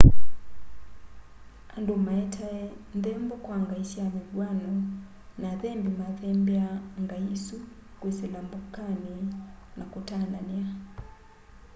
andu 1.75 1.93
maetae 2.05 2.61
nthembo 2.97 3.33
kwa 3.45 3.55
ngai 3.63 3.83
sya 3.91 4.05
mivw'ano 4.15 4.71
na 5.39 5.45
athembi 5.53 5.89
mathembeaa 6.01 6.77
ngai 7.03 7.25
isu 7.37 7.57
kwisila 7.99 8.39
mbokani 8.47 9.13
na 9.77 9.83
kutanania 9.91 10.67